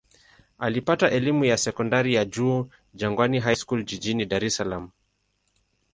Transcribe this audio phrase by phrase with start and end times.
[0.59, 4.91] Alipata elimu ya sekondari ya juu Jangwani High School jijini Dar es Salaam.